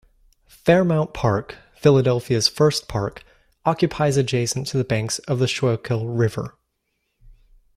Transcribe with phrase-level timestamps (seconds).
[0.47, 3.23] Fairmount Park, Philadelphia's first park,
[3.65, 6.57] occupies adjacent to the banks of the Schuylkill River.